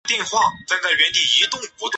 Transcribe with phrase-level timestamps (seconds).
[0.01, 0.01] 并在国外订购了大门
[0.97, 1.89] 门锁。